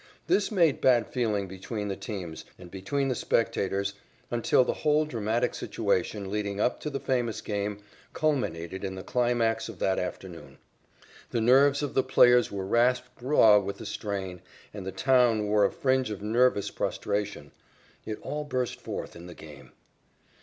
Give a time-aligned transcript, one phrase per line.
[0.25, 3.93] This made bad feeling between the teams and between the spectators,
[4.31, 9.69] until the whole dramatic situation leading up to the famous game culminated in the climax
[9.69, 10.57] of that afternoon.
[11.29, 14.41] The nerves of the players were rasped raw with the strain,
[14.73, 17.51] and the town wore a fringe of nervous prostration.
[18.03, 19.71] It all burst forth in the game.